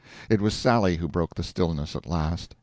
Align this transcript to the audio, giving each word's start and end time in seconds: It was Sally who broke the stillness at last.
It 0.31 0.41
was 0.41 0.55
Sally 0.55 0.97
who 0.97 1.07
broke 1.07 1.35
the 1.35 1.43
stillness 1.43 1.95
at 1.95 2.07
last. 2.07 2.55